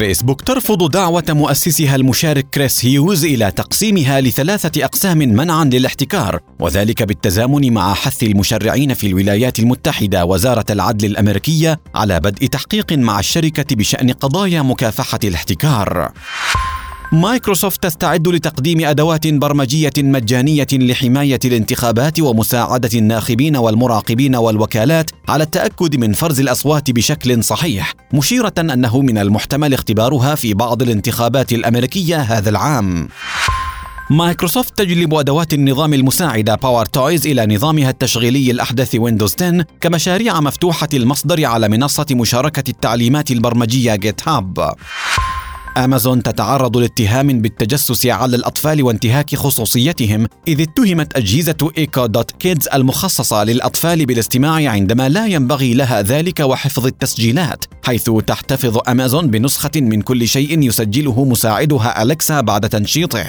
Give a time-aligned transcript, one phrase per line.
[0.00, 7.72] فيسبوك ترفض دعوة مؤسسها المشارك كريس هيوز إلى تقسيمها لثلاثة أقسام منعا للاحتكار وذلك بالتزامن
[7.72, 14.10] مع حث المشرعين في الولايات المتحدة وزارة العدل الأمريكية على بدء تحقيق مع الشركة بشأن
[14.10, 16.12] قضايا مكافحة الاحتكار.
[17.12, 26.12] مايكروسوفت تستعد لتقديم أدوات برمجية مجانية لحماية الانتخابات ومساعدة الناخبين والمراقبين والوكالات على التأكد من
[26.12, 33.08] فرز الأصوات بشكل صحيح مشيرة أنه من المحتمل اختبارها في بعض الانتخابات الأمريكية هذا العام.
[34.10, 41.44] مايكروسوفت تجلب أدوات النظام المساعده PowerToys إلى نظامها التشغيلي الأحدث ويندوز 10 كمشاريع مفتوحة المصدر
[41.44, 44.74] على منصة مشاركة التعليمات البرمجية GitHub
[45.76, 53.44] أمازون تتعرض لاتهام بالتجسس على الأطفال وانتهاك خصوصيتهم إذ اتهمت أجهزة Echo Dot Kids المخصصة
[53.44, 60.28] للأطفال بالاستماع عندما لا ينبغي لها ذلك وحفظ التسجيلات حيث تحتفظ أمازون بنسخة من كل
[60.28, 63.26] شيء يسجله مساعدها Alexa بعد تنشيطه.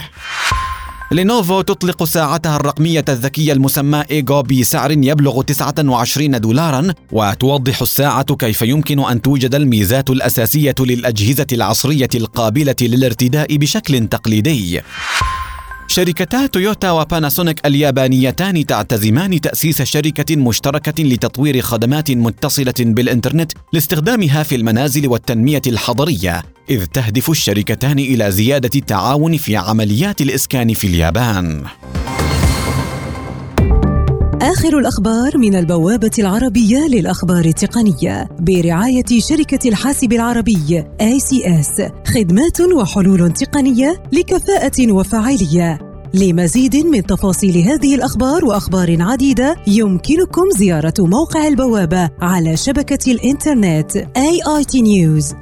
[1.11, 8.99] لينوفو تطلق ساعتها الرقمية الذكية المسمى إيجو بسعر يبلغ 29 دولارا وتوضح الساعة كيف يمكن
[8.99, 14.81] أن توجد الميزات الأساسية للأجهزة العصرية القابلة للارتداء بشكل تقليدي.
[15.91, 25.07] شركتا تويوتا وباناسونيك اليابانيتان تعتزمان تأسيس شركة مشتركة لتطوير خدمات متصلة بالإنترنت لاستخدامها في المنازل
[25.07, 31.63] والتنمية الحضرية، إذ تهدف الشركتان إلى زيادة التعاون في عمليات الإسكان في اليابان.
[34.51, 44.03] آخر الأخبار من البوابة العربية للأخبار التقنية برعاية شركة الحاسب العربي ACS خدمات وحلول تقنية
[44.11, 45.79] لكفاءة وفاعلية.
[46.13, 55.41] لمزيد من تفاصيل هذه الأخبار وأخبار عديدة يمكنكم زيارة موقع البوابة على شبكة الإنترنت aitnews.com